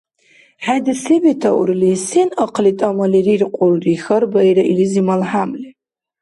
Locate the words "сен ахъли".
2.07-2.73